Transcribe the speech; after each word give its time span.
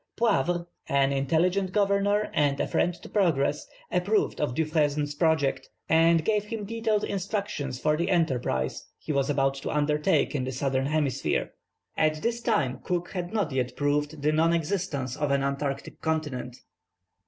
Poivre, 0.17 0.65
an 0.89 1.11
intelligent 1.13 1.71
governor 1.71 2.31
and 2.33 2.59
a 2.59 2.65
friend 2.67 2.91
to 2.91 3.07
progress, 3.07 3.67
approved 3.91 4.41
of 4.41 4.55
Dufresne's 4.55 5.13
projects, 5.13 5.67
and 5.87 6.25
gave 6.25 6.45
him 6.45 6.65
detailed 6.65 7.03
instructions 7.03 7.77
for 7.79 7.95
the 7.95 8.09
enterprise 8.09 8.87
he 8.97 9.11
was 9.13 9.29
about 9.29 9.53
to 9.53 9.69
undertake 9.69 10.33
in 10.33 10.43
the 10.43 10.51
Southern 10.51 10.87
Hemisphere. 10.87 11.51
At 11.95 12.23
this 12.23 12.41
time 12.41 12.79
Cook 12.83 13.11
had 13.11 13.31
not 13.31 13.51
yet 13.51 13.75
proved 13.75 14.23
the 14.23 14.31
non 14.31 14.53
existence 14.53 15.15
of 15.15 15.29
an 15.29 15.43
Antarctic 15.43 16.01
Continent. 16.01 16.57